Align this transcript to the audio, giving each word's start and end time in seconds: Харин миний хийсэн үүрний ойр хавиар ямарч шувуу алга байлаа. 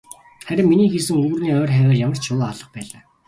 Харин 0.47 0.67
миний 0.69 0.89
хийсэн 0.93 1.17
үүрний 1.25 1.53
ойр 1.61 1.71
хавиар 1.75 1.99
ямарч 2.05 2.21
шувуу 2.27 2.45
алга 2.51 2.67
байлаа. 2.73 3.01